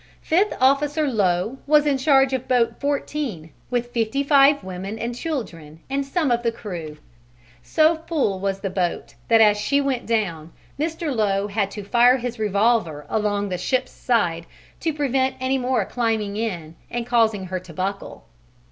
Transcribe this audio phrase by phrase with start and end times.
[0.23, 5.79] Fifth Officer Lowe was in charge of boat 14, with fifty five women and children,
[5.91, 6.97] and some of the crew.
[7.61, 11.15] So full was the boat that as she went down Mr.
[11.15, 14.47] Lowe had to fire his revolver along the ship's side
[14.79, 18.23] to prevent any more climbing in and causing her to buckle.